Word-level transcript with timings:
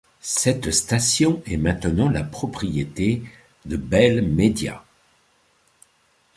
Cette 0.23 0.71
station 0.71 1.43
est 1.45 1.57
maintenant 1.57 2.09
la 2.09 2.23
propriété 2.23 3.21
de 3.67 3.77
Bell 3.77 4.23
Media. 4.27 4.83